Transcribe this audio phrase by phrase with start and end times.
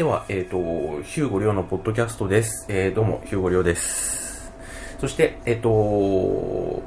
[0.00, 0.56] では、えっ、と、
[1.02, 2.64] ヒューゴリョウのポッドキャストです。
[2.70, 4.50] えーどうも、ヒューゴリョウです。
[4.98, 6.82] そして、えっ、と、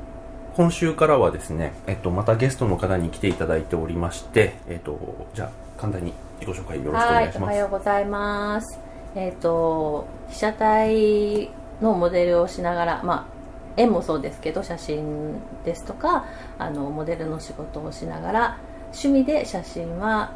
[0.56, 7.58] 今週からはですね、えっ、と、またゲストの方に来ていただいておりまして、えっ、と、じゃあ、簡単に自己紹介よろしくおはい、おは願いします。
[7.60, 8.80] ようございます。
[9.16, 11.52] えっ、と被写体
[11.84, 15.36] のモデルをしながら、まあ絵もそうですけど写真
[15.66, 16.26] ですとか
[16.58, 20.32] あのモデルの仕事をしながら趣味で写真は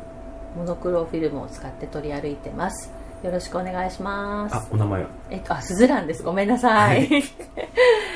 [0.57, 2.91] モノクロフィルムを使って取り歩いてます。
[3.23, 4.55] よろしくお願いします。
[4.55, 5.09] あ、お名前は？
[5.29, 6.23] えっとあスズランです。
[6.23, 7.07] ごめんなさい。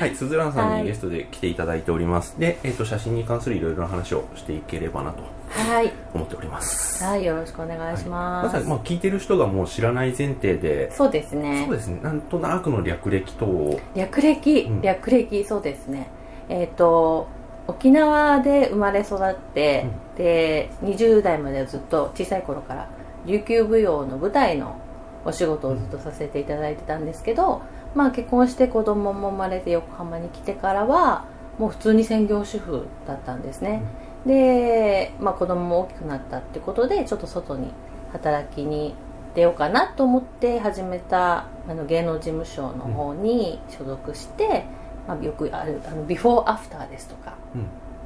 [0.00, 2.38] はい、鈴蘭さんはいにゲストで来ていただいております。
[2.38, 7.04] で、えっ、と、写真に関するいろいろな話をしていければなとはい、思っております。
[7.04, 8.42] はい、よろしくお願いしま。
[8.42, 11.64] ますず、まあ、聞いてる人がもう知らない前提で、そうですね。
[11.66, 16.08] そうですね、なんとなくの略歴等を、略歴、うん略歴そうですね
[16.48, 17.28] えっ、と
[17.66, 22.88] 沖縄で生まれ育って、で20代まではずっと小さい頃から
[23.26, 24.76] 琉球舞踊の舞台の
[25.24, 27.62] お仕事をずっとさせていただいてたんですけど、
[27.94, 31.24] まあ結婚して子供も生まれて横浜に来てからは
[31.58, 33.82] もう普通に専業主婦だったんですね、
[34.26, 37.70] で、まあ、子供も大きくなったってことでちょっと外に
[38.12, 38.94] 働きに
[39.34, 44.64] 出ようかなと思って始めたあの芸能事務所の方に所属して、
[45.08, 47.41] まあ、よくあるあのビフォーアフターですとかうん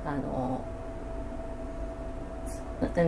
[0.05, 0.61] あの、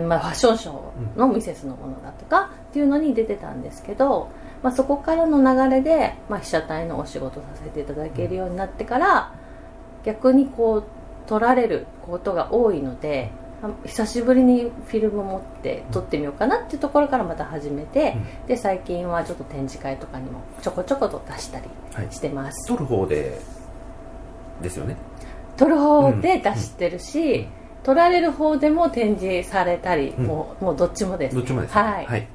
[0.07, 4.31] まあ、ファッションショーのミセスのものだとかっていうのに出てたんですけど、
[4.63, 9.33] まあ、そこからの流れで、まあ、被写体のお仕事させていただけるようになってから
[10.05, 10.85] 逆にこう
[11.29, 13.31] 撮られることが多いので
[13.63, 18.17] あ久しぶりにフィルムを持って撮ってみようかなっていうところからまた始めて、
[18.47, 23.41] で最近はちょっと展示会とかにもちょこちょこと出したりはい、してます、撮る方で、
[24.63, 24.97] ですよね。
[25.59, 27.47] 撮る方で出してるし、
[27.83, 30.25] 撮られる方でも展示されたり、うん。
[30.25, 31.75] もうもうどっちもです、どっちもです。
[31.75, 31.83] ね。
[31.83, 32.29] はい、はい。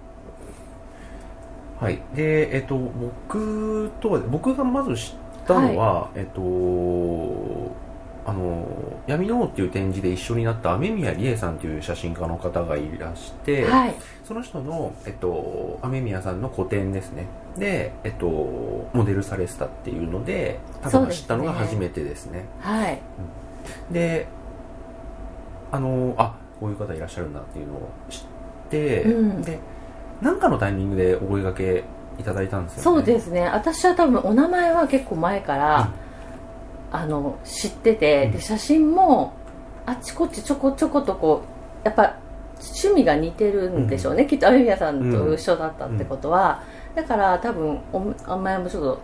[1.80, 2.00] はい。
[2.16, 7.72] で、えっと、僕とは、僕がまず知ったのは、えっと、
[8.25, 8.66] あの、
[9.08, 13.96] 闇の王っていう展示で一緒になった雨宮理恵さんという写真家の方がいらして、はい。
[14.25, 17.25] その人の、えっと、雨宮さんの個展ですね。
[17.58, 18.25] で、えっと、
[18.94, 22.46] モデルされてたっていうので、多分知ったのが初めてですね。
[22.59, 23.00] はい。
[23.91, 24.28] で、
[25.72, 28.19] あの、あ、こういう方いらっしゃるんだっていうのを知っ
[28.69, 29.42] て、うん。
[29.42, 29.59] で、
[30.22, 31.84] なんかのタイミングでお声掛け
[32.19, 32.84] いただいたんですよね。
[32.84, 33.47] そうですね。
[33.47, 35.92] 私は多分お名前は結構前から、
[36.92, 38.31] あの知ってて、うん。
[38.34, 39.34] で写真も
[39.86, 41.42] あちこちちょこちょことこ
[41.84, 42.16] うやっぱ
[42.59, 46.63] 趣味が似てるんでしょうね、きっと雨宮さんと一緒だったってことは、
[46.96, 49.00] だから多分お名前もちょっと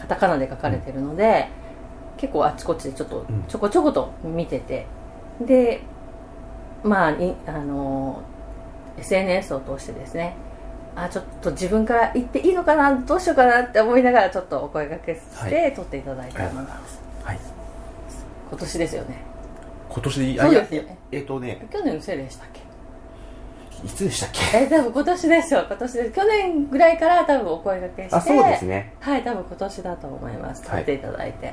[0.00, 1.48] カタカナで書かれてるので、
[2.16, 3.44] 結構あちこちでちょっとうん。
[3.48, 4.86] ちょこちょこと見てて。
[5.40, 5.80] で
[6.82, 8.22] まあいあの
[8.98, 10.34] SNS を通してですね
[10.96, 16.76] あちょっと自分から言っていいのかなどうしようかなって思いながらちょっとお声掛けして、は撮っていただいたのがござい。
[17.22, 17.38] はい。
[18.50, 19.22] 今年ですよね。
[19.88, 20.98] 今年でいいそうですよね。
[21.12, 22.60] えっとね、去年のせいでしたっけ？
[23.84, 24.58] いつでしたっけ？
[24.58, 28.16] え多分今年ですよ今年です去年ぐらいから多分お声掛けして。
[28.16, 28.92] あ、そうですね。
[29.00, 30.62] はい多分今年だと思います。
[30.62, 30.82] 撮はい。
[30.82, 31.52] っていただいて。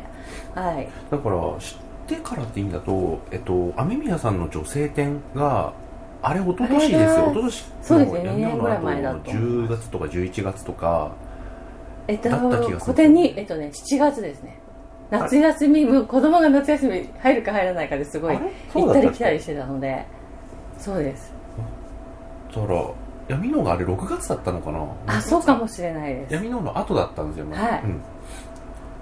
[0.54, 1.78] はい、だから、知っ
[2.08, 5.74] てからって意味だと、えっと、雨宮さんの女性展が、
[6.22, 7.00] あれ、一昨年ですよ。
[7.00, 8.20] 一昨年そうですね。
[8.20, 11.12] の闇の二年ぐらい前だと思い10ま月とか11月とか、
[12.08, 12.80] えっとだった気がする。
[12.80, 14.60] 個展にえっとね7月ですね。
[15.12, 18.40] 夏休みもう子供が夏休み入るか入らないかですごい
[18.74, 20.06] 行ったり来たりしてたので。
[20.80, 21.32] そうです
[22.62, 22.86] だから、
[23.28, 24.86] 闇のがあれ6月だったのかな？
[25.08, 26.34] あそうかもしれないです。
[26.34, 27.82] 闇のの後だったんですよ、まだはい。
[27.84, 28.06] うん、だ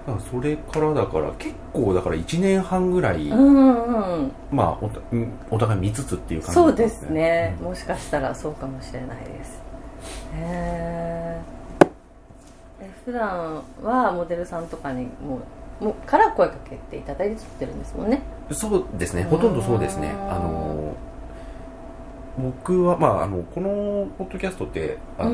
[0.06, 4.90] からそれからだから結構だから1年半ぐらい、うんうんまあお
[5.50, 7.66] お互い見つつっていう感じそうですね、うん。
[7.66, 9.62] もしかしたらそうかもしれないです。
[10.34, 11.40] へえ
[13.04, 15.40] 普段はモデルさんとかにも
[15.80, 18.22] うもうから声かけていただいて撮ってるんですもんね。
[18.52, 19.24] そうですね。
[19.24, 20.08] ほとんどそうですね。
[20.08, 20.32] うん。
[20.32, 20.96] あの
[22.38, 25.30] 僕はまああのこのポッドキャストってあの、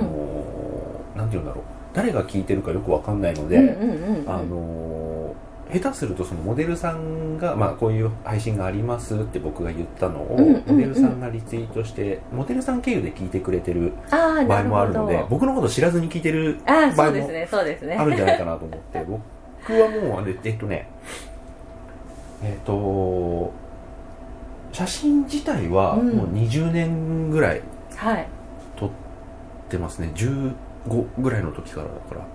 [1.17, 1.65] なんて言うんだろう。
[1.93, 4.31] 誰が聞いてるかよくわかんないので、うんうんうんうん。
[4.31, 5.35] あの
[5.73, 10.65] 下手するとそのモデルさんが、まあ、こういう配信がありますって僕が言ったのを、うんうんうん。
[10.67, 17.97] モデルさんがリツイートしてモデルさん経由で聞いてくれてる場合もあるので僕のこと知らずに聞いてる場合もそうですねそうですね。
[17.97, 20.89] あるんじゃないかなと思って 僕はもうあれえっとね
[22.43, 23.53] えっと
[24.73, 26.17] 写真自体はうん。
[26.17, 27.63] もう20年ぐらい
[27.97, 28.27] はい。
[28.77, 28.91] 撮っ
[29.69, 30.11] てますね。
[30.15, 30.55] 15
[31.19, 32.27] ぐらいの時からだから。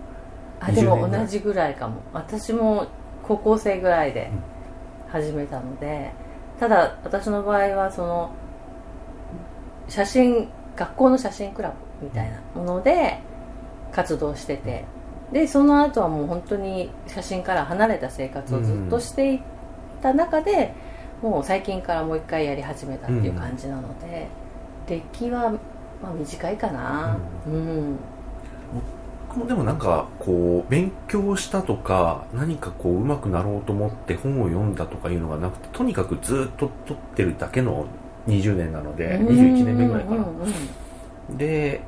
[0.59, 0.99] あで20年ぐらい。
[1.11, 2.01] も同じぐらいかも。
[2.13, 2.87] 私も
[3.23, 4.29] 高校生ぐらいで
[5.09, 6.11] 始めたので、
[6.59, 8.31] ただ私の場合はその
[9.87, 13.19] 写真学校の写真クラみたいなもので
[13.91, 14.85] 活動してて
[15.31, 19.41] でその後はもう本当に写真から離れた生活をずっとしていっ
[20.01, 20.73] た中で、
[21.25, 24.27] もう最近からもう一回やり始めたっていう感じなので、
[24.87, 25.51] 歴は
[25.99, 27.17] まあ短いかな。
[27.47, 27.97] うん、
[29.27, 37.87] 僕もでもなんかこう勉強したとか何かこう上手くなろうと思って本を読んだとかいうのがなくてとにかくずっと撮ってるだけの
[38.27, 40.41] 20年なので21年目ぐらいかなうんうん
[41.31, 41.37] うん。
[41.39, 41.81] で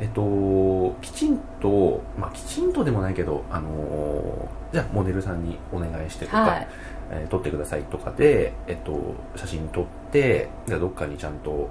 [0.00, 6.68] えっときちんとまあきちんとでもないけどあのーじゃあモデルさんにお願いしてとか、はい。
[7.10, 11.70] えー撮ってくださいとかで、えっと、写真撮ってじゃあどっかにちゃんと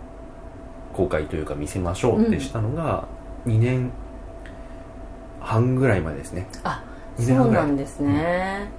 [0.94, 3.07] 公開というか見せましょうってしたのが
[3.45, 3.91] 2年
[5.39, 6.47] 半ぐらい前ですね。
[6.63, 6.83] あ
[7.18, 8.69] 二そうなんですね、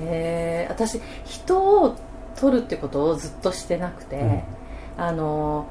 [0.00, 1.96] へえ私人を
[2.36, 4.42] 撮るってことをずっとしてなくて、うん。
[5.04, 5.66] あの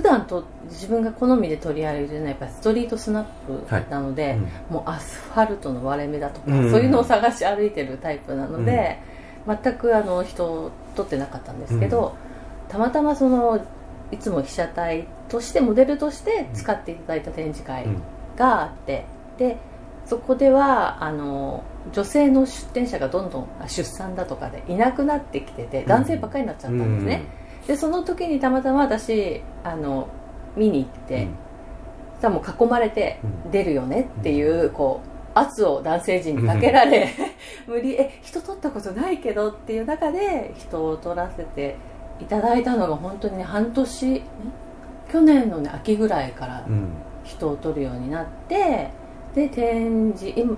[0.00, 4.38] 普段と自分が好みで取り歩いてるのはやっぱりストリートスナップなので、
[4.68, 4.74] うん。
[4.74, 6.70] もうアスファルトの割れ目だとか、うん。
[6.70, 8.98] そういうのを探し歩いてるタイプなので、
[9.46, 12.14] 全くあの人を撮ってなかったんですけど、
[12.68, 13.60] たまたまその
[14.10, 18.02] いつも被写体としてモデルとして使っていただいた展示会うん
[18.36, 19.04] があって
[19.38, 19.58] で
[20.06, 21.62] そこではあの
[21.92, 27.24] 女性の出展者がどんどんあ出産だとかでいなくなってきてて男性ばっかりになっちゃったんですね、
[27.70, 30.08] でその時にたまたま私あの
[30.56, 31.28] 見に行って、
[32.20, 33.50] さあもう囲まれてうん。
[33.52, 37.14] 出るよねっていうこう圧を男性陣にかけられ
[37.68, 41.76] 無理え人撮ったことないけどっていう中で人を撮らせて
[42.18, 44.22] いただいたのが本当にね半年ん？
[45.08, 46.88] 去年の、ね、秋ぐらいからうん。
[47.22, 48.90] 人を撮るようになって
[49.36, 50.56] で展示今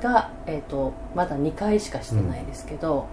[0.00, 3.06] が、えー、とまだ2回しかしてないですけど、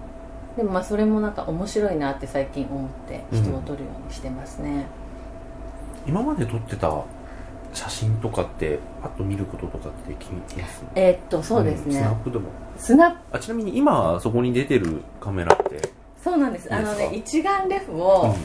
[0.58, 4.86] でもまあそれもなんか面白いなって最近思って人を撮るようにしてますね、
[6.06, 7.04] 今まで撮ってた
[7.74, 13.18] 写真とかってパッと見ることとかってできますえーっとそうですね、んスナップでもスナップ。
[13.32, 15.90] あちなみに今そこに出てるカメラって、
[16.22, 16.74] そうなんです。
[16.74, 18.36] あのね一眼レフうをん。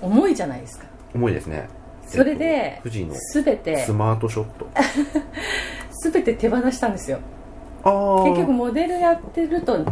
[0.00, 1.68] 重いじゃないですか、重いですね。
[2.06, 4.66] それでえっと富士の全てスマートショット。
[6.10, 7.18] 全て手放したんですよ。
[7.82, 9.86] ああ結局モデルやってるとうん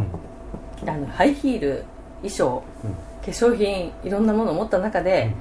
[0.87, 1.85] あのハイヒール
[2.23, 2.95] 衣装、うん。
[3.23, 5.33] 化粧品いろんなものを持った中で、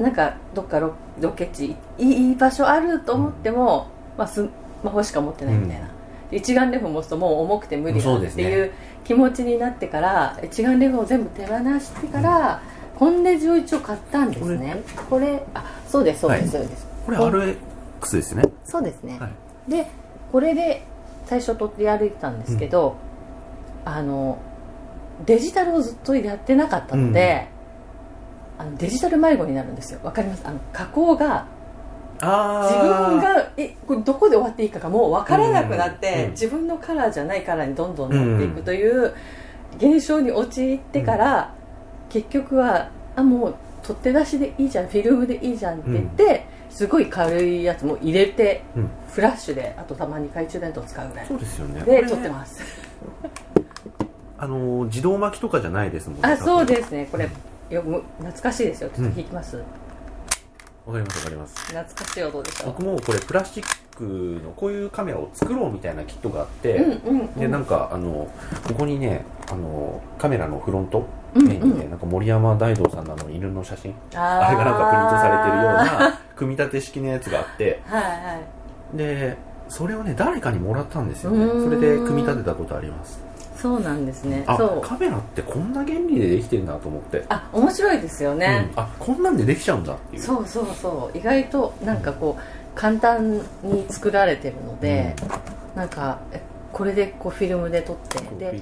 [0.00, 3.86] なんかどっかロロケ地いいいい場所あると思っても、
[4.18, 4.48] まあ、ス
[4.82, 5.88] マホしか持ってないみたいな、
[6.32, 8.72] で一眼レフ持つともう重くて無理だっていう
[9.04, 12.60] 気持ちになってから一眼レフを全部手放してから、
[12.98, 14.82] コンデジを一応買ったんですね。
[15.08, 16.66] これあそうですそうです、はい。
[16.66, 16.86] そうです。
[17.06, 17.24] これこ
[18.00, 18.42] RX ですね。
[18.64, 19.70] そうですね、はい。
[19.70, 19.86] で
[20.32, 20.82] これで
[21.26, 22.96] 最初取り歩いてたんですけど、
[23.84, 24.38] あの
[25.24, 27.48] デジタルをずっとやってなかったので、
[28.58, 30.00] あのデジタル迷子になるんですよ。
[30.02, 30.42] わかります？
[30.46, 31.46] あの加工が
[32.20, 39.14] あ自分がえこれどこで終わっていいかがもう分からなくなって、自分のカラーじゃないカラーにどんどんなっていくという
[39.76, 41.54] 現象に陥ってから、
[42.08, 48.90] 結局はあもう取って出しでいいじゃんフィルムでいいじゃんって言って、すごい軽いやつも入れてうん。
[49.12, 51.26] フラッシュであとたまに懐中電灯を使うぐらい。
[51.26, 51.82] そうですよね。
[51.84, 52.62] で撮ってます
[54.42, 57.08] あの自動巻きとかじゃないですもんねあそうすですね。
[57.12, 57.30] これ
[57.70, 58.90] よむ懐かしいですよ。
[58.90, 59.56] ちょっと弾きます、
[60.84, 61.56] わかりますわかります。
[61.66, 63.64] 懐かしい音でしょ僕もこれプラスチッ
[63.96, 67.34] クのこういうカメラを作ろうみたいなキットがあって、うんうんうん。
[67.34, 68.28] でなんかあの
[68.66, 71.06] ここにねあのカメラのフロント
[71.36, 78.40] うん面になんか森山大道さんのあの犬の写真ああれがなんかプリントされてるようはな 組み立て式のやつがあっていは
[78.92, 78.96] い。
[78.96, 79.36] で
[79.68, 81.44] それをね誰かにもらったんですよね。
[81.44, 81.64] うーん。
[81.64, 83.20] それで組み立てたことあります
[83.62, 84.42] そうなんですね。
[84.48, 84.86] あそう。
[84.86, 88.80] カメラってこんな原理でできてるんだと思って、あ面白いですよね、うん。
[88.80, 90.22] あこんなんでできちゃうんだっていう。
[90.22, 91.16] そうそうそう。
[91.16, 92.42] 意外となんかこう
[92.74, 95.14] 簡単に作られてるので、
[95.76, 96.42] なんかえ
[96.72, 98.60] これでこうフィルムで撮ってで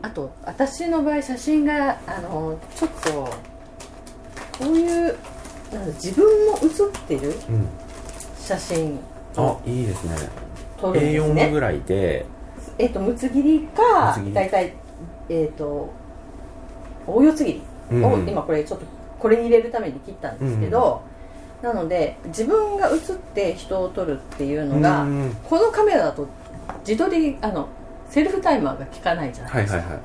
[0.00, 5.16] あと私の場合写真があのちょっとこういう
[5.72, 7.68] なんだ自分も写ってるうん。
[8.40, 8.98] 写真
[9.36, 10.14] あをいいですね。
[10.14, 10.30] です
[10.80, 12.24] A4 ねぐらいで
[12.78, 14.72] えっとむつ切りか大体
[15.28, 15.92] えっと
[17.06, 18.86] 大四つ切りを、うん今これちょっと
[19.18, 21.02] これに入れるために切ったんですけど、
[21.62, 26.28] なので自分が写って人を撮るっていうのが、うんこのカメラだと
[26.86, 27.68] 自撮りあの
[28.10, 30.02] セルフタイマーが効かないじゃないですか、はいはいはい。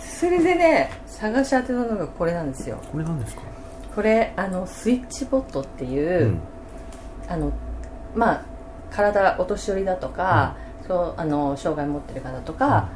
[0.00, 2.78] それでね探し当てたのがこれなんですよ。
[2.90, 3.42] これなんですか？
[3.94, 6.40] これあのスイッチボットっていう、うん。
[7.28, 7.52] あの
[8.14, 8.44] まあ
[8.90, 12.88] 体お年寄りだとか、そうあの障害持ってる方とか、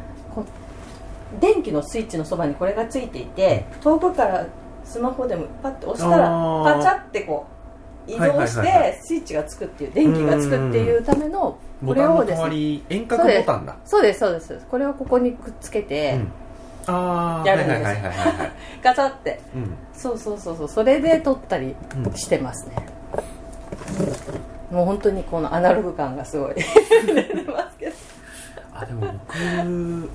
[1.41, 4.47] 電気のスイッチのそばにこれがついていて遠くから
[4.85, 6.29] スマホでもパッて押したら
[6.65, 7.47] パチャってこ
[8.07, 13.77] う移動してスイッチがつくっていう電気がつくっていうためのこれをですね遠隔ボタンだ。
[13.85, 16.33] そうですそうですこれをここにくっつけて、うん。
[16.95, 17.83] ああやるんです。
[18.83, 19.41] ガチャって。
[19.55, 19.75] うん。
[19.93, 20.69] そうそうそうそう。
[20.69, 22.77] それで撮ったりうんしてますね、
[24.71, 26.55] もう本当にこのアナログ感がすごい。
[27.07, 27.78] 出てます
[28.81, 29.35] あでも僕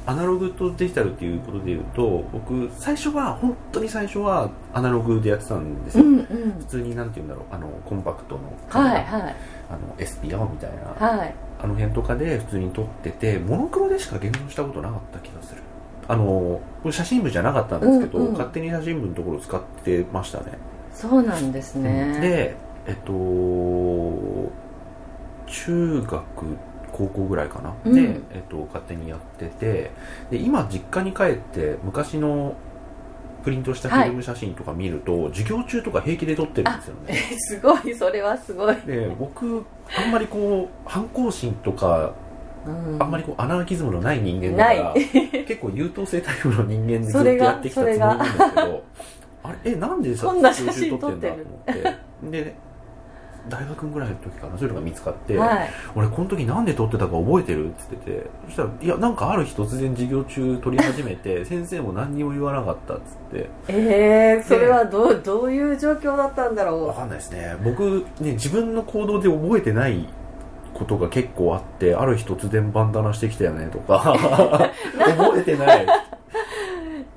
[0.06, 6.26] アナログとデジタルっていうことで言うと僕最初は本当に最初はアナログでやってたんですよ、うんうん。
[6.60, 7.46] 普通になんて言うんだろう。
[7.52, 9.36] あのコンパクトのカメラ、はいはい。
[9.70, 11.36] あの SPO みたいな、はい。
[11.62, 15.62] あの辺とかで普通に撮っててモノクロでしか現像したことなかった気がする。
[16.08, 18.32] あのこれ写真部じゃなかったんですけど、うんうん。
[18.34, 20.58] 勝手に写真部のところを使ってましたね。
[20.94, 22.56] そうなんですね、で
[22.86, 23.12] えっと
[25.48, 26.58] 中学
[26.94, 27.94] 高校ぐらいかな、うん。
[27.94, 29.92] で、えっと、勝手にやってて
[30.32, 32.56] で今実家に帰って昔の
[33.44, 37.14] プリントしたフィルム写真とか見ると、授業中とか平気で撮ってるんですよね。
[37.40, 39.66] すごいそれはすごい、で僕
[39.98, 42.14] あんまりこう反抗心とか
[42.66, 43.02] うん。
[43.02, 48.84] あんまりこうアナーキズムのない人間だから結構優等生タイプの人間で ずっとやってきたつもりなんですけど
[49.44, 52.42] あれえなんでさそんな写真撮ってんだと思って。
[52.44, 52.56] で
[53.50, 55.70] 大学ぐらいの時かなそういうのが見つかって、はい。
[55.96, 63.50] 俺この時なんで撮ってたか覚えてるって言っててそしたらいやなんかある日突然授業中撮り始めて 先生も何にも言わなかったっつって。
[63.68, 67.58] えー、それはどうどういう状況だったんだろわかんないですね。
[67.64, 70.08] 僕ね自分の行動で覚えてない
[70.74, 74.00] ことが結構あってある日突然バンダナしてきたよねとか。
[74.98, 75.88] 覚えてない、う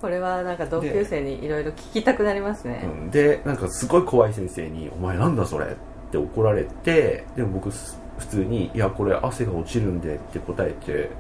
[0.01, 3.11] これはなんか同級生にいろいろ聞きたくなりますね、うん。
[3.11, 5.77] でなんかすごい怖い先生に「お前なんだそれ」
[6.17, 11.11] って怒られてでも僕す普通に「いやこれ汗が落ちるんで」って答えて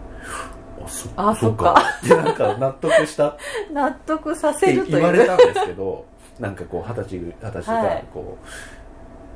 [0.84, 1.74] あそあそっか。
[1.74, 3.28] かってなんか納得した。
[3.30, 3.36] っ
[3.72, 4.96] 納得さてせるという。
[4.96, 6.04] 言われたんですけど
[6.38, 8.04] なんかこう二十歳二十歳がはい。
[8.12, 8.46] こう、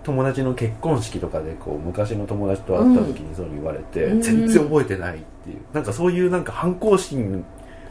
[0.05, 4.21] 友達の結婚式とかでこう昔の友達と会った時にそう言われて、うん。
[4.21, 7.45] 全然覚えてないっていうなんかそういうなんか反抗心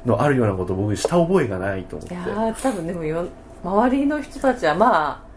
[0.05, 2.13] のあるようなこと僕した覚えがないと思って。
[2.13, 3.25] いやー多分でもよ
[3.63, 5.28] 周りの人たちはまあ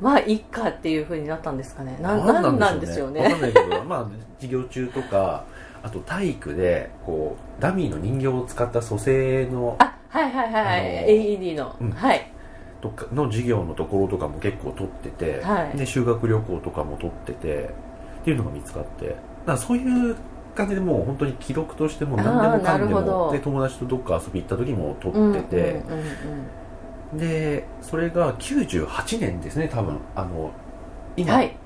[0.00, 1.96] まあいいかっていうふうになったんですかね。
[2.00, 3.22] ななんなんでしょうね。
[3.22, 4.06] わかんないけど、まあ、
[4.38, 5.44] 授業中とか、
[5.82, 11.90] あと体育で、こう、ダミーの人形を使った蘇生の、あはいはいはいはい、あのー AED の、うん。
[11.90, 12.30] はい。
[12.80, 15.76] とかの授業のところとかも結構取ってて、はい。
[15.76, 17.70] で、修学旅行とかも取ってて、
[18.20, 20.16] っていうのが見つかって、だからそういう
[20.54, 23.30] 感じでもう本当に記録としても何でもかんでも、ど。
[23.32, 26.06] で、友達とどっか遊び行った時も撮うんってて、うんうんうん
[27.12, 29.98] で、それが98年ですね、多分。
[30.14, 30.50] あの、
[31.16, 31.56] 今、はい。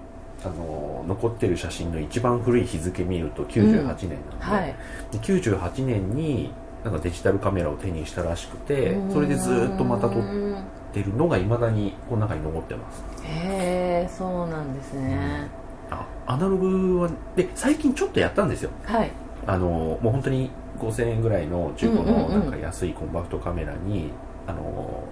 [0.44, 4.74] あの残ってる写真の一番古い日付見ると98年なんで,、はい。
[5.10, 6.52] で98年に
[6.84, 10.56] なんかデジタルカメラを手にしたらしくてそれでずーっとまた撮っうん
[10.92, 13.02] てるのがいまだにこの中に残ってます。
[13.24, 15.48] へえそうなんですね、
[15.90, 18.70] あアナログはで最近ちょっとやったんですよ。
[18.84, 19.10] はい。
[19.46, 22.32] あのもう本当に5000円ぐらいの中古うんうんうん。
[22.34, 24.12] のなんか安いコンパクトカメラに、
[24.46, 25.02] あの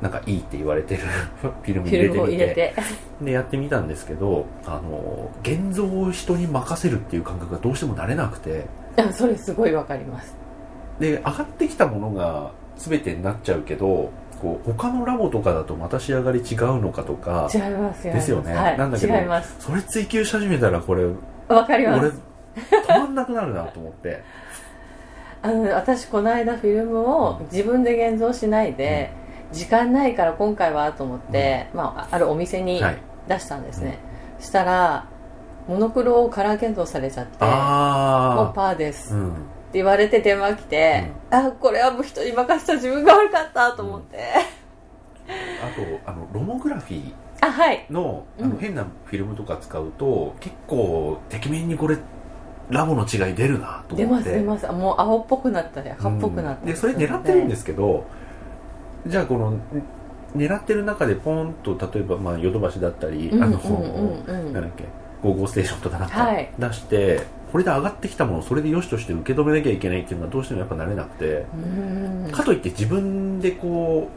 [0.00, 1.02] なんかいいって言われてる
[1.42, 2.74] フィルム入れてみて。
[3.20, 8.66] でやってみたんですけどあの現像を人に任せるっていう感覚がどうしても慣れなくて。
[8.96, 10.36] あそれすごいわかります。
[10.98, 17.48] で上がってきたものが全てになっちゃうけどこう他のラボとかだとまた仕上がり違うのかとか。
[17.52, 18.54] 違いますですよね。
[18.54, 19.56] はい、なんだけど違います。
[19.58, 21.04] それ追求し始めたらこれ
[21.48, 22.22] わかりま俺す。
[22.88, 24.22] 止まんなくなるなと思って。
[25.42, 29.12] あの私この間フィルムを自分で現像しないで、
[29.52, 32.98] 時間ないから今回はと思って、まあ、あるお店にはい。
[33.28, 33.98] 出したんですね、
[34.40, 35.06] したら
[35.68, 39.28] モノクロをカラー現像されちゃってもうあパーです、あうん。
[39.28, 39.38] って
[39.74, 44.18] 言われて電話来て、あこれはもう人に任せた自分が悪かったと思って、
[45.28, 47.12] あとあのロモグラフィー
[47.42, 47.84] あはい。
[47.90, 48.50] のあうん。
[48.50, 51.98] の変なフィルムとか使うと、結構てきめんにこれ
[52.70, 54.30] ラボの違い出るなと出ま思って。
[54.30, 54.66] す出ます。
[54.66, 58.06] あもう青っぽくなったり赤っぽくなったりでそれ狙ってるんですすけど
[59.06, 59.58] じゃあこの
[60.36, 64.84] 狙ってる中でポンと例えばまあヨドバシだったり、うんうんあの、うんうんなんだっけ
[65.22, 66.48] 55ステーションとかなんかはい。
[66.58, 71.44] 出して、これで上がってきたものをそれで良しとして受け止めなきゃいけないっていうのはどうしてもやっぱ慣れなくて、
[72.26, 72.30] うん。
[72.30, 74.08] かといって自分でこ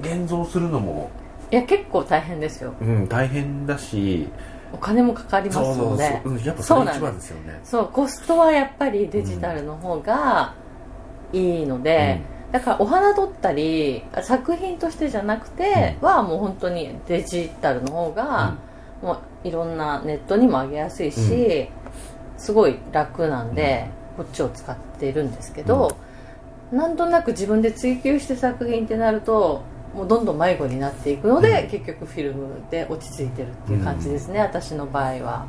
[0.00, 1.10] う現像するのも、
[1.50, 2.74] いや結構大変ですよ。
[2.80, 4.28] うん、大変だし
[4.72, 7.58] お金もかかりますのでうん、やっぱそれ一番ですよね。
[7.64, 10.54] そうコストはやっぱりデジタルの方が
[11.32, 12.20] いいので、
[12.52, 18.56] だからお花撮ったり作品としてじゃなくてはもう本当にデジタルの方が、
[19.02, 21.68] もういろんなネットにも上げやすいし、
[22.36, 25.96] すごい楽なんで、こっちを使ってるんですけど、
[26.72, 29.62] なんとなく自分で追求して作品ってなると
[29.94, 31.70] もうどんどん迷子になっていくので、うん。
[31.70, 35.46] 結局フィルムで落ち着いてるっていう感じですね、私の場合は。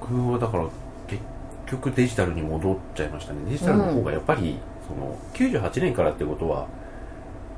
[0.00, 0.64] 僕はだから
[1.06, 1.22] 結
[1.66, 3.40] 局デジタルに戻っちゃいましたね。
[3.48, 6.66] デジタルの方がやっぱり、その98年からってことは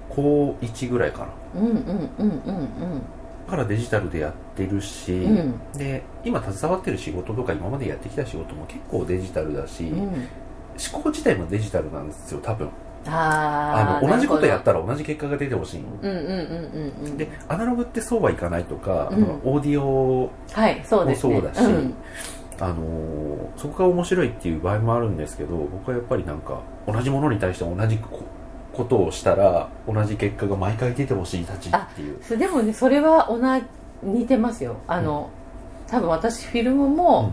[0.09, 1.61] 高1ぐらいかな。
[1.61, 1.77] うんうん
[2.19, 3.03] うんうん
[3.47, 5.39] だからデジタルでやってるし、うん。
[5.39, 10.01] うんで今携わってる仕事とか今までやってきた仕事も結構デジタルだし、うん。
[10.01, 12.69] 思考自体もデジタルなんですよ多分。
[13.09, 17.17] あの同じことやっなたら同じ結果が出てほしい、るほどうんうんうんうんうん。
[17.17, 19.25] でアナログってそうはいかないとか、うん。
[19.45, 21.35] オーディオはいそうですね。
[21.35, 21.95] もそうだしん
[22.61, 28.23] あのーそこが面白いっていう場合もあるんですけど僕はやっぱりなんか同じものに対して同じこ
[28.75, 32.23] ことをしたら同じ結果が毎回出てほしいたちっていう。
[32.23, 33.65] そでもねそれは同じ
[34.03, 34.77] 似てますよ。
[34.87, 35.31] あの、
[35.87, 37.33] 多分私フィルムも、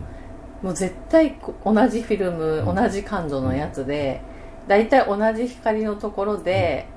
[0.61, 2.75] もう絶対こ同じフィルム、うん。
[2.75, 4.21] 同じ感度のやつで
[4.67, 6.87] 大体同じ光のところで、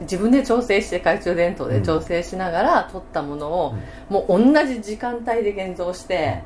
[0.00, 3.74] 自分で調整して懐中電灯で調整しながら撮ったものを、
[4.08, 6.42] もう同じ時間帯で現像して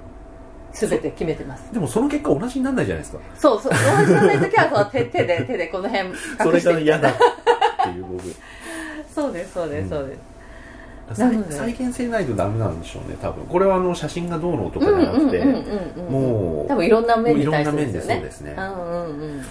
[0.78, 1.72] 全て決めてます。
[1.72, 3.22] でもその結果同じにならないじゃないですか。
[3.36, 3.72] そうそう。
[3.72, 6.42] 同じじゃない時はそう手手で手でこの辺隠して。
[6.42, 7.14] それが嫌だっ
[7.84, 8.22] ていう僕。
[9.14, 10.16] そうですそうですそうで
[11.14, 13.46] す、再現性ないとダメなんでしょうね多分。
[13.46, 15.44] これはあの写真がどうのとかじゃなくて、
[16.10, 18.08] もう多分いろんな面に対してですよね。
[18.08, 19.20] でそうですね、うんうんうん。
[19.20, 19.42] うん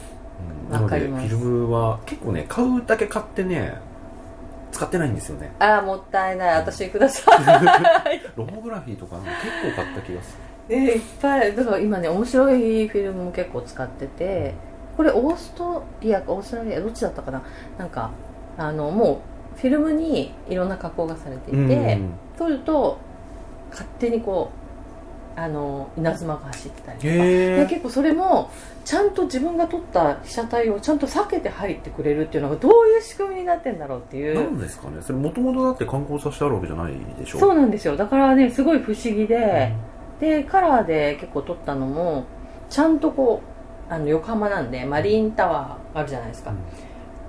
[0.70, 3.79] なのでフィルムは結構ね買うだけ買ってね
[4.72, 5.53] 使ってないんですよね。
[5.60, 6.55] ああもったいない。
[6.55, 7.32] 私くださ
[8.12, 8.22] い。
[8.36, 14.53] ロモグラフィーとか結構買った気がすでいっぱいだから今ね面白いフィルムも結構使ってて
[14.98, 17.43] これオーストリアかオーストラリアどっちだったかな？
[17.77, 18.12] なんか
[18.57, 19.22] あのも
[19.55, 22.98] うフィルムにいろんな加工がされていて、うん撮ると
[23.72, 24.51] 勝手にこ
[25.38, 27.13] うあの稲妻が走ってたりとか。
[27.13, 28.51] へでえ結構それも
[28.84, 34.36] ちゃんと自分が撮った被写体をちゃんと避けて入ってくれるっていうのがどういう仕組みになってんだろうっていう。
[34.36, 35.01] なんですかね？
[35.01, 37.39] それもともとだって観光させてあるわけじゃないでしょ？
[37.39, 37.95] そうなんですよ。
[37.97, 39.73] だからねすごい不思議で、
[40.19, 42.25] でカラーで結構撮ったのも
[42.69, 43.41] ちゃんとこ
[43.89, 46.58] うあの横浜なんでマリーンタワーあるじゃないですか、うん。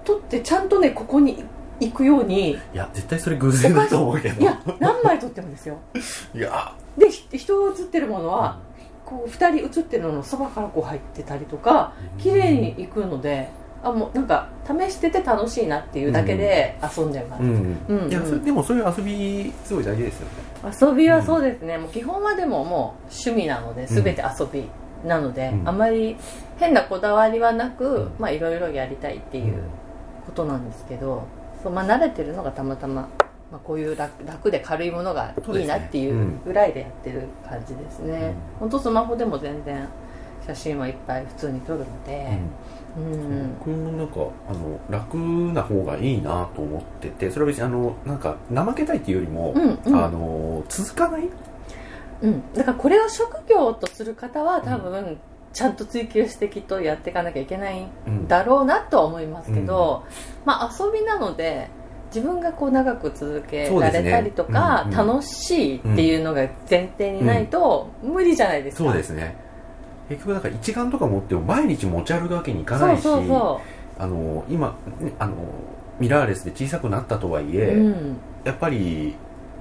[0.05, 1.45] 撮ってちゃんとねここに
[1.81, 4.41] 行くようにいや絶対それ偶然だと思うけど。
[4.41, 4.45] い。
[4.45, 5.79] や何枚撮ってもですよ。
[6.35, 6.75] いや。
[6.97, 8.59] でひ人が写ってるものは、
[9.05, 13.51] こう2人写ってるののそばからこう入ってたりとか綺麗に行くので
[13.83, 17.99] あもうなんか試してて楽しいなっていうだけで遊んじゃいます、うん、うん。
[18.05, 20.33] うんいやそれでもそういう遊びすごい大事ですよね。
[20.81, 24.69] 遊びはそうですね、もう基本はでももう趣味なので全て遊び
[25.07, 25.69] なので、うん。
[25.69, 26.17] あまり
[26.59, 28.13] 変なこだわりはなく、うん。
[28.19, 29.63] まあいろいろやりたいっていう
[30.27, 31.23] ことなんですけど、
[31.63, 33.09] そうまあ、慣れてるのがたまたま、
[33.51, 39.87] まあ、こういう楽楽で軽いものがいいなっていうぐらいでやってる感じですね、本当スマホでも全然
[40.47, 42.39] 写真はいっぱい普通に撮るので、
[42.97, 43.57] うん。
[43.59, 44.15] 僕もなんか
[44.49, 45.17] あの楽
[45.53, 50.05] な方がいいなと思っててそれは別にあのなんか怠けたいっていうよりも、うんうん。
[50.05, 51.29] あの続かない？
[52.23, 55.19] うん、だからこれを職業とする方は多分
[55.53, 60.05] ちゃんと追求してきっとやっていかなきゃいけないんだろうなとは思いますけど、
[60.45, 61.69] まあ遊びなので
[62.15, 64.93] 自分がこう長く続けられたりとか、ね。
[64.95, 65.09] うんうん。
[65.09, 69.37] 楽しいっていうのが前提にないと無理じゃないですか、そうですね
[70.09, 73.61] 結局だから一眼とか持っても毎日持ち歩くわけにいかないしそうそ
[73.99, 75.35] あの今ねあの
[75.99, 78.17] ミラーレスで小さくなったとはいえ、ううん。
[78.45, 79.15] やっぱり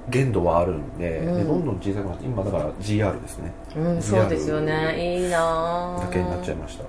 [0.08, 1.36] 限度はあるんで,、うん。
[1.38, 3.52] でどんどん小さくなって今だから GR ですね。
[3.76, 5.16] うん、そうですよね。
[5.18, 6.84] いいなぁだけになっちゃいました。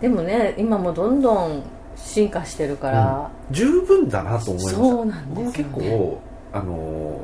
[0.00, 1.62] でもね今もどんどん
[1.94, 4.76] 進化してるから、十分だなと思いました。
[4.76, 5.74] そうなん僕もですよね。
[5.74, 6.20] 結構
[6.52, 7.20] あの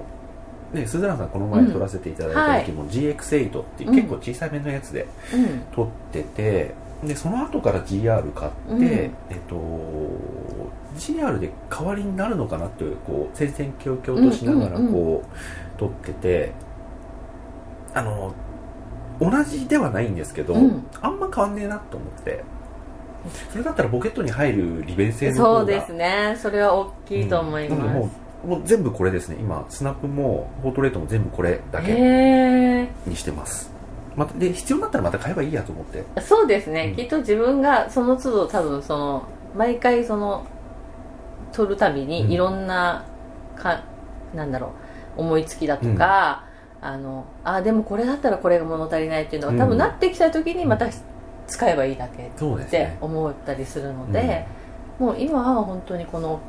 [0.72, 5.60] ね鈴蘭さんこの前撮らせていただいた時も GX8 って結構小さめのやつでうん。
[5.74, 8.82] 撮っててでその後から GR 買って、うん。
[8.84, 9.56] えっと
[10.96, 16.52] GR で代わりになるのかなっていうこう戦々恐々としながらこう撮ってて
[17.94, 18.34] あの
[19.20, 20.86] 同じではないんですけど、うん。
[21.00, 22.44] あんま変わんねえなと思って。
[23.50, 26.36] それだったらポケットに入る利便性の方がそうですね。
[26.36, 29.36] それは大きいと思います、うんもう全部これですね。
[29.38, 33.70] 今スナップもポートレートも全部これだけへにしてます。
[34.16, 36.04] またで必要になったらまた買えばいいやと思って。
[36.16, 36.96] えそうですね、うん。
[36.96, 39.22] きっと自分がその都度多分その
[39.56, 40.46] 毎回その
[41.52, 42.08] 撮るたびうん。
[42.08, 43.04] にいろんな
[43.56, 43.82] か、
[44.34, 44.72] なんだろ
[45.16, 46.44] う思いつきだとか、
[46.80, 49.68] あのあでもこれだったらこれが物足りないっていうのが多うん。
[49.70, 50.88] 分なってきた時にまた
[51.46, 54.46] 使えばいいだけって思ったりするので、
[54.98, 56.40] もう今は本当にこの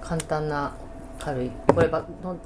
[0.00, 0.72] 簡単な
[1.18, 1.50] 軽い。
[1.74, 2.36] こればの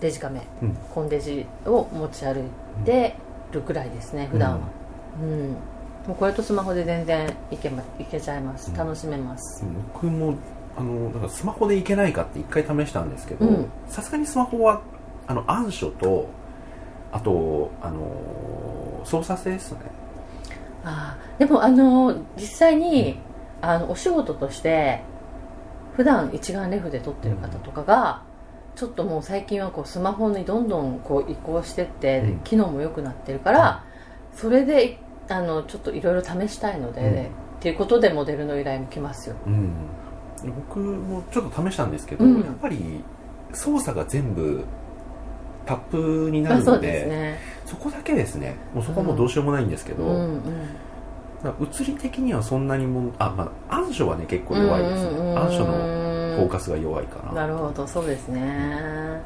[0.00, 0.76] デジカメ、うん。
[0.92, 3.16] コンデジを持ち歩いて
[3.52, 4.68] るくらいですね普段は。
[5.22, 5.56] うん、も
[6.10, 8.70] うこれとスマホで全然いけ,、ま、いけちゃいます。
[8.70, 8.76] うん。
[8.76, 10.34] 楽しめます、僕も
[10.76, 13.70] あのだからスマホでいけないかって一回試したんですけどうん。
[13.86, 14.82] さすがにスマホは
[15.26, 16.28] あの暗所と
[17.12, 19.78] あとあの操作性ですね。
[20.84, 21.38] あー。
[21.38, 23.18] でもあの実際に、
[23.60, 25.00] あのお仕事として
[25.96, 28.22] 普段一眼レフで撮ってる方とかが、
[28.74, 32.38] ちょっともう最近はこうスマホにどんどんこう移行してって、うん。
[32.40, 33.84] 機能も良くなってるから、
[34.34, 37.24] それであのちょっといろいろ試したいので、うん。
[37.24, 37.26] っ
[37.60, 39.36] ていうことでモデルの依頼も来ますよ。
[39.46, 39.72] うん。
[40.68, 42.40] 僕もちょっと試したんですけど、うん。
[42.40, 43.02] やっぱり
[43.52, 44.64] 操作が全部
[45.64, 47.38] タップになるのでですね。
[47.66, 48.56] そこだけですね。
[48.74, 50.42] もうそこはもうどうしようもないんですけど、うんうん
[51.52, 55.38] 物理的にはそんなにもあまあ暗所はね結構弱いですね、うんうんうん。
[55.38, 57.32] 暗所のフォーカスが弱いかな。
[57.32, 59.22] なるほどそうですね。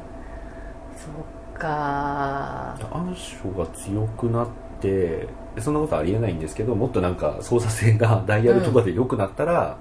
[0.97, 2.77] そっか。
[2.91, 4.47] 暗所が強くなっ
[4.81, 5.27] て
[5.59, 9.77] そんなことありえないんですけどもっとなんか操作性がダイヤルとかで良くなったら、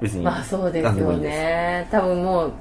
[0.00, 1.88] 別にまあそうですよね。
[1.90, 2.52] 多分もう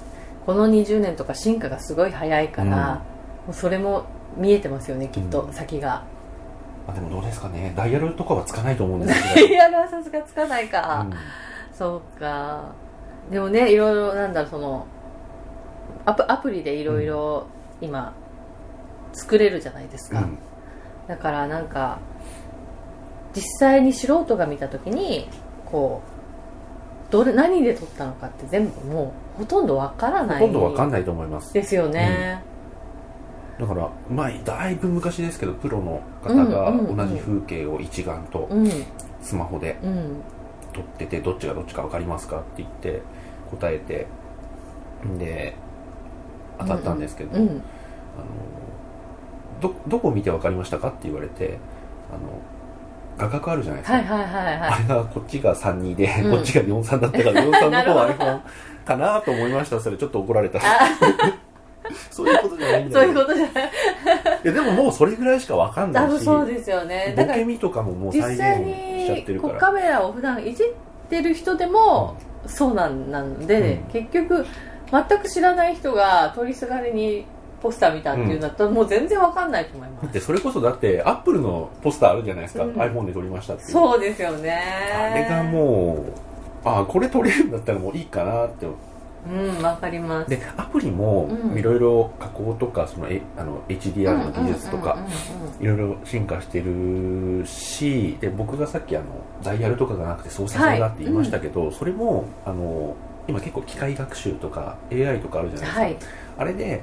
[0.45, 2.75] この20年とか進化がすごい早いから、うん。
[2.75, 3.01] も
[3.49, 4.05] うそれも
[4.37, 5.53] 見えてますよねきっと、うん。
[5.53, 6.03] 先が
[6.91, 7.73] あでもどうですかね。
[7.75, 11.17] ダイヤルとかはつかないと思うんですけど、 いやはさすがつかないか、うん。
[11.73, 12.63] そうか。
[13.29, 14.85] でもねいろいろなんだろうその
[16.05, 17.47] アプアプリでいろいろ
[17.79, 18.13] 今
[19.13, 20.37] 作れるじゃないですか、うん。
[21.07, 21.99] だからなんか
[23.35, 25.29] 実際に素人が見た時に
[25.65, 26.01] こ
[27.09, 30.39] うどれ何で撮ったのかって全部もうほとんどわからない。
[30.39, 31.53] ほとんどわかんないと思います。
[31.53, 32.41] ですよね、
[33.61, 38.69] だから前だいぶ昔ですけどプロの方が同じ風景を一眼とうん。
[39.21, 40.15] スマホでうん。
[40.73, 43.01] 撮っててどっちがどっちか分かりますかって言って
[43.51, 44.07] 答えて
[45.19, 45.53] で
[46.59, 47.47] 当たったんですけど、うん。
[47.47, 47.59] あの
[49.61, 51.59] どどこを見て分かりましたかって言われて
[52.09, 52.41] あの
[53.17, 54.81] 画角あるじゃないですか、はいはいはいあはい。
[54.81, 56.31] れがこっちが32で、うん。
[56.31, 58.05] こっちが43だったから43 なるほど。
[58.07, 59.79] の方は iPhone かなと思いました。
[59.79, 60.57] それちょっと怒られた。
[60.59, 60.61] あ
[62.09, 63.71] そういうことじゃないんだそうよいうことじゃない。
[64.43, 67.13] いやでももうそれぐらいしか分かんな多いし分そうですよね。
[67.15, 69.53] だボからケみとかももう再現しちゃってるから。
[69.59, 70.67] カメラを普段いじっ
[71.09, 72.15] てる人でも
[72.47, 73.91] そうなんなんで、うん。
[73.91, 74.45] 結局
[74.91, 77.25] 全く知らない人が通りすがりに
[77.61, 80.13] ポスター見たっていうんだったら、もう全然わかんないと思います。
[80.13, 82.71] でそれこそだってアップルのポスターあるじゃないですか、うん。
[82.73, 84.59] iPhone で撮りましたってそうですよね。
[84.95, 86.31] あれがもう
[86.63, 88.65] あこれ撮れるんだったらもういいかなって
[89.29, 90.29] うんわかります。
[90.29, 91.57] でアプリもうん。
[91.57, 94.97] いろいろ加工とかそのえあの HDR の技術とか
[95.59, 99.05] いろいろ進化してるしで僕がさっきあの
[99.43, 102.95] ダイヤルとかがなくて操作性がって言いましたけど、それもあの
[103.27, 105.97] 今結構機械学習とか AI とかあるじゃないですか、はい。
[106.37, 106.81] あれで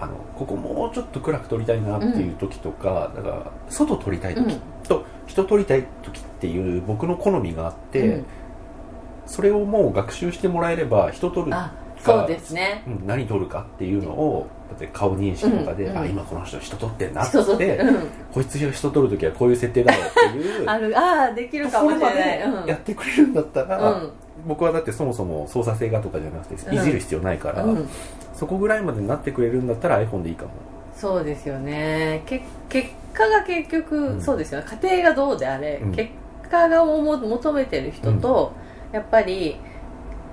[0.00, 8.24] あのここもうちょっと暗く撮りたいなっていう時とか、だから外撮りたい時と人撮りたい時っていう僕の好みがあって、うん
[9.26, 11.72] それをもう学習してもらえれば人撮るあ
[12.04, 12.82] そうですね。
[12.86, 18.08] うん何撮るかっていうのをだって顔認識とかで、うんうんあ今この人人撮ってんなっててうん。
[18.32, 22.64] こいつ人撮る時はこういう設定だよっていう あるああできるかもしれない。
[22.64, 24.10] でやってくれるんだったら、うん。
[24.46, 27.64] 僕はだってそもそも操作性がとかじゃなくていじる必要ないから、
[28.34, 30.50] そこぐらいまでになってくれるんだったら iPhone でいいかも。
[30.96, 32.22] そうですよね。
[32.26, 34.20] け結果が結局、うん。
[34.20, 34.60] そうですよ。
[34.60, 35.92] ね家庭がどうであれ、うん。
[35.92, 36.10] 結
[36.50, 38.52] 果がも求めてる人と、
[38.92, 39.56] やっぱり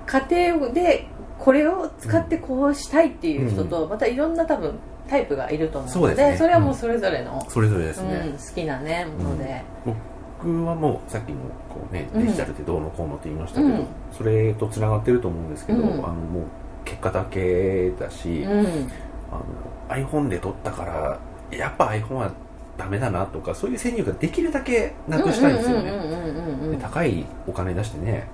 [0.06, 1.06] 家庭で
[1.38, 4.74] これを使ってこうしたいっていう人と、またいろんな多分
[5.08, 6.38] タイプがいると思うのでそうですね。
[6.38, 9.62] それはもうそれぞれの、それぞれですうんね、好きなねもので、
[10.40, 13.86] 僕はもうさっきもこうねうんデジタルでどうのこうのって言いましたけど、うん。
[14.12, 15.86] それとつながってると思うんですけど、うん。
[16.04, 16.44] あのもう
[16.84, 18.90] 結果だけだし、うん。
[19.32, 21.18] あの iPhone で撮ったから
[21.56, 22.32] やっぱ iPhone は
[22.76, 26.78] ダメだなとかそういう先入ができるだけなくしたいんですよね。
[26.80, 28.28] 高いお金出してね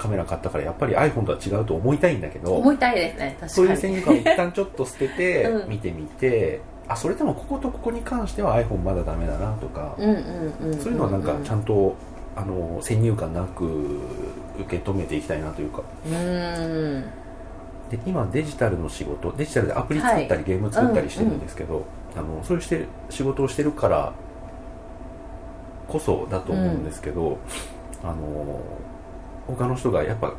[0.00, 3.52] カメラ買ったからやっぱり iPhone とは違うと思いたいんだけど思いたいですね確かに。
[3.52, 5.68] そういう先入観を一旦ちょっと捨てて うん。
[5.68, 10.16] 見てみて、あそれでもこことここに関しては iPhone まだダメだなとか、うんうん
[10.60, 11.94] うんうんそういうのはなんかちゃんと
[12.34, 13.66] あの先入観なく
[14.58, 15.82] 受け止めていきたいなというか。
[16.06, 17.04] うん。
[17.90, 20.44] で今デジタルの仕事デジタルでアプリ作ったり、はい。
[20.44, 21.84] ゲーム作ったりしてるんですけど、
[22.16, 24.12] あのそういうして仕事をしてるから
[25.88, 27.36] こそだと思うんですけど、
[28.02, 28.60] あの
[29.56, 30.32] 他の人がやっぱ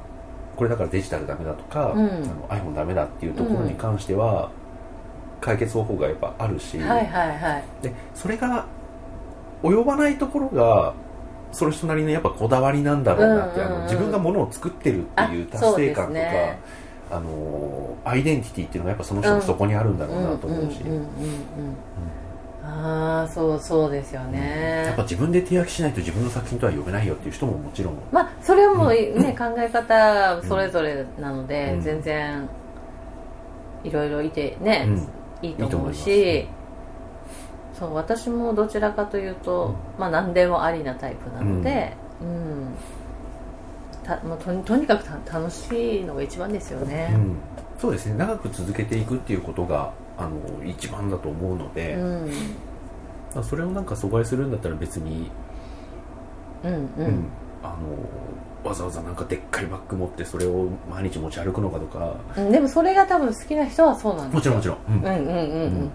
[0.56, 2.06] これだからデジタルダメだとか、うん。
[2.50, 4.52] あの iPhone ダメだっていうところに関しては、
[5.40, 7.64] 解決方法がやっぱあるし、はいはいはい。
[7.82, 8.66] でそれが
[9.64, 10.94] 及ばないところが
[11.52, 13.76] その人なりのやっぱこだわりなんだろうなって、うんうんうん。
[13.78, 16.60] あの自分がものを作ってるっていうあ達成感とか、ね。
[17.10, 21.00] あのアイデンティティっていうのがやっぱその人のそこにあるんだろうなと思うし、んんうんうん。
[21.00, 21.06] うん
[22.64, 24.84] ああそうそうですよね。
[24.86, 27.98] やっぱ自分で手焼きしないと自分の作品とは呼べないよっていう人ももちろん。
[28.12, 31.82] まあそれはもうね、 考え方それぞれなので、うん。
[31.82, 32.48] 全然
[33.84, 34.88] いろいろいてね、
[35.42, 36.48] いいと思うし。
[37.74, 42.76] そう私もどちらかというと、まあ何でもありなタイプなのでうん、
[44.04, 47.12] たもうとにとにかくた楽しいのが一番ですよね。
[47.14, 47.36] うん、
[47.80, 48.16] そうですね。
[48.16, 52.32] 長く続けていくっていうことがあの一番だと思うので、うん。
[53.34, 55.32] まあそれをなんか阻害するんだったら別に、
[56.64, 57.06] うんううん。
[57.08, 57.26] ん
[57.64, 57.76] あ
[58.64, 62.16] のわざわざなんかでっかいバッグ持ってそれを毎日持ち歩くのかとか。
[62.38, 64.96] うんでもそれが多分好きな人はそうなんですもちろんもちろん、うん。
[64.96, 65.26] うんうんうん。
[65.26, 65.92] うん。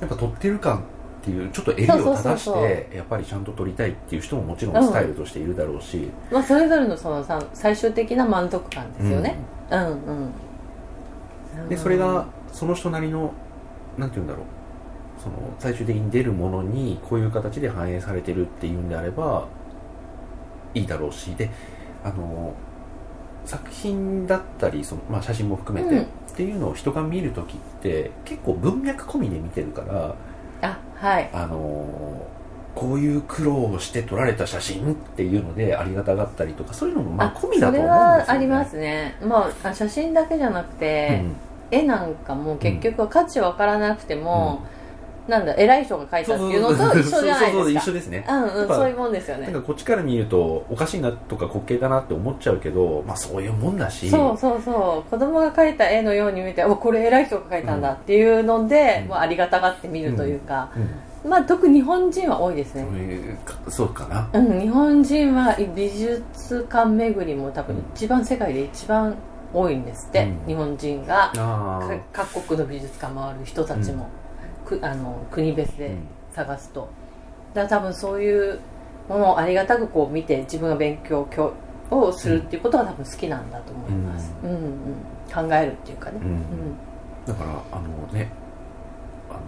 [0.00, 0.78] やっぱ撮ってる感
[1.22, 9.36] っていうちょっと襟を正してやっぱりちゃんと撮りたいっていう人ももちろんスタイルとしているだろうし、まあ、それぞれのそのさ最終的な満足感ですよね、
[9.70, 13.32] うん、うんでそれがその人なりの
[13.98, 14.46] なんて言うんだろう。
[15.22, 19.46] その最終的に出るものにこういう形で反映されてるっていうんであれば
[20.74, 21.34] いいだろうし。
[21.34, 21.50] で
[22.04, 22.54] あの
[23.44, 26.02] 作品だったりその、まあ、写真も含めて、うん。
[26.02, 30.14] っていうのを人が見るときって結構文脈込みで見てるから
[30.62, 31.30] あはい。
[31.32, 32.26] あの
[32.74, 41.22] こういう苦労をして撮られた写真っていうのでありがたがったりとかそういうのもまあ込みだと思うんですよ、ね、それはありますね、まあ、あ写真だけじゃなくて、
[41.72, 44.64] 絵なんかも結局は価値わからなくても、
[45.28, 49.44] なんだ偉い人が描いたっていうのと一緒じゃないそうそうそうですか一緒ですね、うんうんそういうもんですよね。
[49.46, 54.10] なんかこっちから見るとおかしいなとか滑稽だなって思っちゃうけどまあそういうもんだし。
[54.10, 55.10] そうそうそう。
[55.10, 59.08] 子供が描いた絵のように見ておこれ偉い人が描いたんだっていうので、うん。
[59.08, 60.70] もうありがたがって見るというか、
[61.24, 61.30] うん。
[61.30, 62.82] まあ特に日本人は多いですね。
[62.82, 64.28] そういうかそうかな。
[64.32, 69.14] うん、日本人は美術館巡りも多分一番世界で一番
[69.52, 70.46] 多いんですって、うん。
[70.46, 71.30] 日本人が。
[71.30, 74.08] あかー各国の美術館回る人たちも、
[74.64, 75.96] くあの国別で
[76.32, 76.88] 探すと、
[77.54, 78.58] だから多分そういう
[79.08, 81.52] ものをありがたくこう見て自分が勉強教
[81.90, 84.50] をするっていうことが多分好きなんだと思います、うん。
[84.50, 84.62] うん
[85.32, 86.76] 考えるっていうかね、うん。
[87.26, 88.30] だからあのね
[89.30, 89.40] あの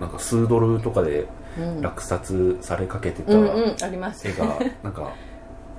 [0.00, 1.26] なんか数ドルとかで
[1.58, 1.82] うんうん。
[1.82, 3.76] 落札されかけてたうんうん。
[3.82, 4.28] あります。
[4.28, 5.12] 絵がなんか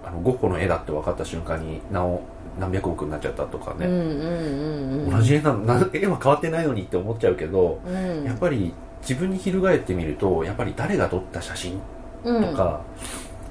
[0.08, 2.22] あのゴッホの絵だって分かった瞬間になお
[2.60, 8.24] 何百億になっちゃったとかね、うんうんうんうん同じ絵なな絵は変わってないのにって思っちゃうけど、うん。
[8.24, 11.80] やっぱり自分に翻ってみるとやっぱり誰が撮った写真
[12.24, 12.44] うん。
[12.44, 12.82] とか、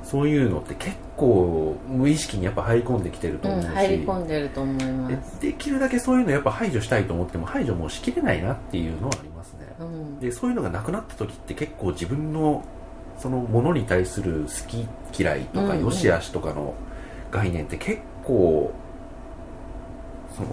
[0.02, 5.40] そういうのって結構無意識にやっぱ入り込んできてるとうん思うし、入り込んでると思います。
[5.40, 10.20] でできるだけそういうのやっぱ排除したいと思っても排除もうしきれないなっていうのはありますね、うん。
[10.20, 12.64] でそういうのがなくなった時って結構自分の
[13.18, 14.86] そのものに対する好き
[15.18, 15.84] 嫌いとかうんうん。
[15.84, 16.74] 良し悪しとかの
[17.30, 18.72] 概念って結構
[20.34, 20.48] その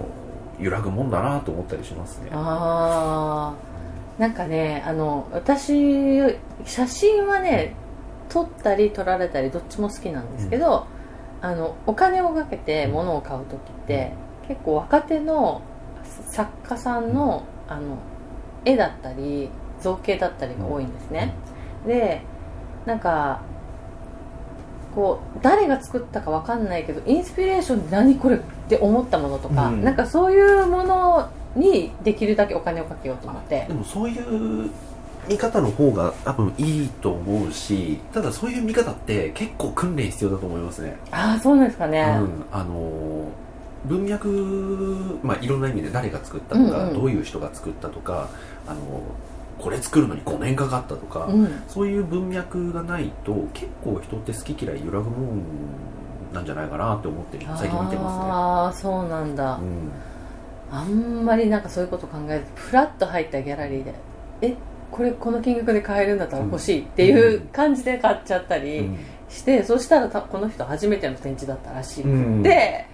[0.59, 2.29] 揺らぐもんだなと思ったりしますね。
[2.31, 3.55] あ
[4.17, 6.19] あなんかねあの私
[6.65, 7.75] 写真はね
[8.29, 10.87] 撮ったり撮られたりどっちも好きなんですけど、
[11.41, 14.13] あのお金をかけて物を買う時って、
[14.47, 15.61] 結構若手の
[16.29, 17.97] 作家さんのあの
[18.65, 19.49] 絵だったり
[19.81, 21.33] 造形だったりが多いんですね、
[21.85, 22.21] で
[22.85, 23.41] なんか
[24.95, 29.83] こう誰が作ったかわかんないけどインスピレーションで何これって思ったものとか、うん。
[29.83, 33.65] なんかそういうものにできるだけお金をかけようと思って。
[33.67, 34.69] でもそういう
[35.27, 40.97] 見方の方が多分いいと思うしただそういう見方って結構訓練必要だと思いますね。
[41.11, 43.29] ああそうなんですかね、うん、あの
[43.85, 46.93] 文脈、まあ、いろんな意味で誰が作ったとか、うんうん。
[46.93, 48.29] どういう人が作ったとか
[48.67, 48.79] あの
[49.59, 51.63] これ作るのに5年かかったとか、うん。
[51.67, 55.43] そういう文脈がないと結構人って好き嫌い揺らぐもん
[56.33, 59.69] なんじゃないかなって思って最近見てまああそうなんだ、すね、
[60.71, 63.93] あんまりなんかそういうこと考えずフラッと入ったギャラリーで
[64.41, 64.55] え
[64.91, 68.63] これこの金額で買えるんだったら欲しいっていう感じで買っちゃったうん。
[68.65, 68.89] り
[69.29, 72.43] して、そしたらたこの人初めての展示だったらしい、うん。
[72.43, 72.85] で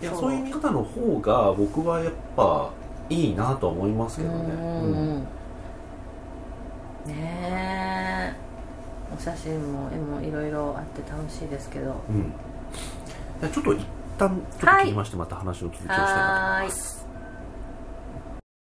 [0.00, 0.10] そう。
[0.10, 2.70] いやそういう見方の方が僕はやっぱ
[3.10, 4.62] いいなとは思いますけどね、うん。
[4.62, 5.26] うん
[7.06, 9.14] ねえ。
[9.16, 12.02] お写真も絵もいろいろあって楽しいですけど。
[12.08, 12.32] うん。
[13.40, 13.86] じゃあちょっと一
[14.18, 17.03] 旦ちょっと切りましてまた話を続きをしたいなと思います、